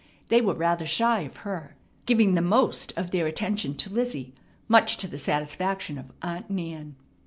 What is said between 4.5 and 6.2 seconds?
much to the satisfaction of